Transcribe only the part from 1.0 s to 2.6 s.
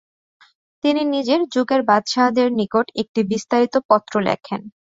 নিজের যুগের বাদশাহদের